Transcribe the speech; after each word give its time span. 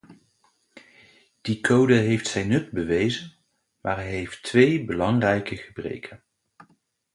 Die 1.45 1.61
code 1.61 1.93
heeft 1.95 2.27
zijn 2.27 2.47
nut 2.47 2.71
bewezen, 2.71 3.33
maar 3.81 3.95
hij 3.95 4.09
heeft 4.09 4.43
twee 4.43 4.85
belangrijke 4.85 5.57
gebreken. 5.57 6.23